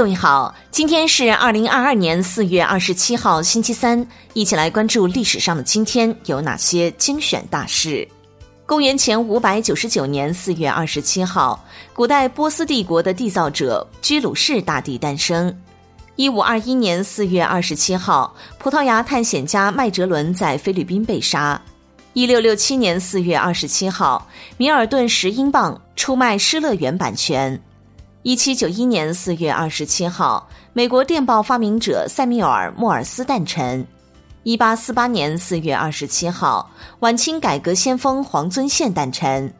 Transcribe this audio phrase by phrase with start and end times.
[0.00, 8.08] 各位好，今天是二零二二年四月二十七号，星期三，一起来关注历史上的今天有哪些精选大事。
[8.64, 15.54] 公元前五百九十九年四月二十七号，古代波斯帝国的缔造者居鲁士大帝诞生。
[16.16, 21.60] 一五二一年四月二十七号，葡萄牙探险家麦哲伦在菲律宾被杀。
[22.14, 24.26] 一六六七年四月二十七号，
[24.56, 27.60] 米尔顿十英镑出卖《失乐园》版权。
[28.22, 33.86] 一七九一年四月二十七号，美国电报发明者塞缪尔·莫尔斯诞辰。
[34.42, 39.50] 一八四八年四月二十七号，晚清改革先锋黄遵宪诞辰。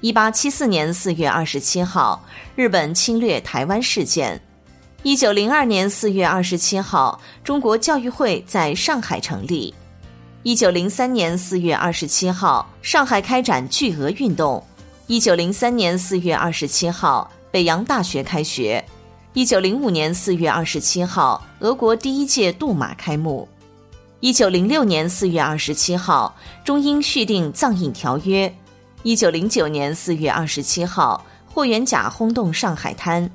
[0.00, 2.24] 一八七四年四月二十七号，
[2.54, 4.40] 日本侵略台湾事件。
[5.02, 9.74] 一九零二年四月二十七号，中国教育会在上海成立。
[10.44, 14.62] 一九零三年四月二十七号，上海开展巨额运动。
[15.08, 17.28] 一九零三年四月二十七号。
[17.54, 18.84] 北洋大学开学，
[19.32, 23.48] 一九零五年四月二十七号，俄国第一届杜马开幕。
[24.18, 28.52] 一九零六年四月二十七号，中英续订藏印条约。
[29.04, 33.30] 一九零九年四月二十七号，霍元甲轰动上海滩。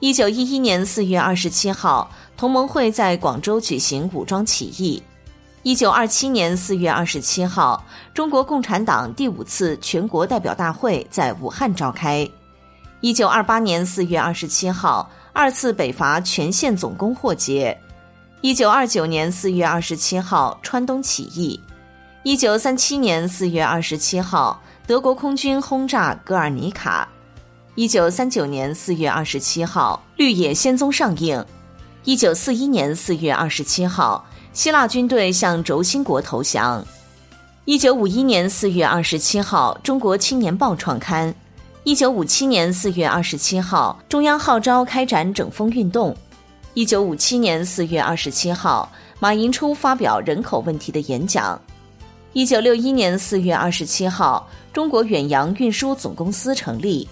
[0.00, 5.02] 一九一一年四月二十七号，同盟会在广州举行武装起义。
[5.62, 12.28] 一九二七年四月二十七号，中国共产党第五次全国代表大会在武汉召开。
[13.02, 17.76] 一九二八年四月二十七号，二次北伐全线总攻获捷。
[18.42, 21.60] 一九二九年四月二十七号，川东起义。
[22.22, 27.08] 一九三七年四月二十七号，德国空军轰炸格尔尼卡。
[27.74, 31.44] 一九三九年四月二十七号，《绿野仙踪》上映。
[32.04, 36.84] 一九四一年四月二十七号，希腊军队向轴心国投降。
[37.64, 41.34] 一九五一年四月二十七号，《中国青年报》创刊。
[41.84, 46.16] 一九五七年四月二十七号，中央号召开展整风运动。
[46.74, 51.60] 一九五七年四月二十七号，马寅初发表人口问题的演讲。
[52.34, 57.08] 一九六一年四月二十七号，中国远洋运输总公司成立。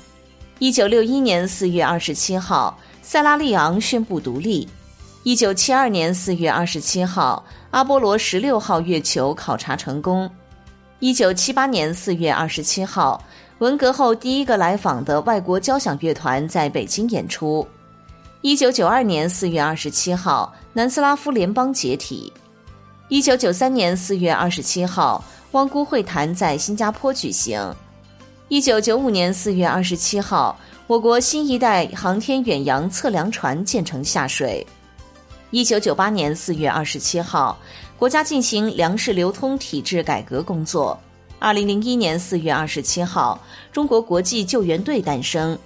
[0.61, 4.69] 一九六一年四月二十七号，塞拉利昂宣布独立。
[5.25, 10.31] 一九七二年四月二十七号，阿波罗十六号月球考察成功。
[11.01, 13.21] 一九七八年四月二十七号。
[13.61, 17.67] 文革后第一个来访的外国交响乐团在北京演出。
[18.41, 22.33] 一九九二年四月二十七号，南斯拉夫联邦解体。
[23.09, 27.63] 一九九三年四月二十七号，汪辜会谈在新加坡举行。
[28.49, 34.67] 一九九五年四月二十七号，我国新一代航天远洋测量船建成下水。
[35.51, 37.59] 一九九八年四月二十七号，
[37.99, 40.99] 国家进行粮食流通体制改革工作。
[41.43, 43.41] 二零零一年四月二十七号，
[43.73, 45.59] 中国国际救援队诞生。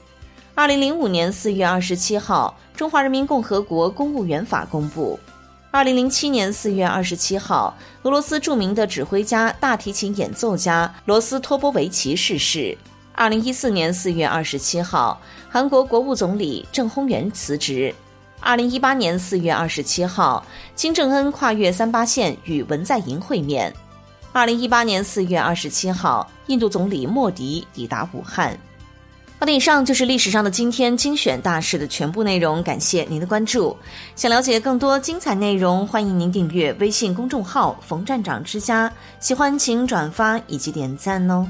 [0.55, 5.19] 二零零五年四月二十七号，中华人民共和国公务员法公布。
[5.73, 12.79] 二零零七年四月二十七号，俄罗斯著名的指挥家、大提琴演奏家罗斯托波维奇逝世。
[13.13, 15.21] 二零一四年四月二十七号，
[15.51, 17.93] 韩国国务总理郑亨元辞职。
[18.39, 20.47] 二零一八年四月二十七号，
[20.77, 23.75] 金正恩跨越三八线与文在寅会面。
[24.35, 28.59] 二零一八年四月二十七号，印度总理莫迪抵达武汉。
[29.39, 33.77] 好的，以上就是历史上的今天精选大事的全部内容，感谢您的关注。
[34.17, 38.93] 想了解更多精彩内容，欢迎您订阅微信公众号“冯站长之家”。
[39.21, 41.47] 喜欢请转发以及点赞哦。